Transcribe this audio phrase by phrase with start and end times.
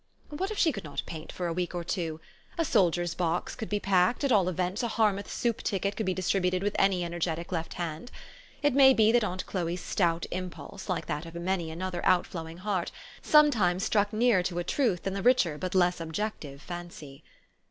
[0.31, 2.19] What if she could not paint for a week or two?
[2.57, 6.07] A soldier's box could be packed, at all events a Har mouth soup ticket could
[6.07, 8.09] be distributed with any energetic left hand.
[8.63, 12.89] It may be that aunt Chloe's stout impulse, like that of many another outflowing heart,
[13.21, 17.23] sometimes struck nearer to a truth than the richer but less objective fancy.